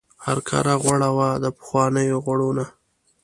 هرکاره 0.25 0.73
غوړه 0.83 1.09
وه 1.17 1.29
د 1.43 1.45
پخوانیو 1.57 2.21
غوړو 2.25 2.49
نه. 2.57 2.65